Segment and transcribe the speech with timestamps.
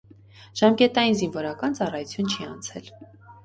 [0.61, 2.95] Ժամկետային զինվորական ծառայություն չի անցել։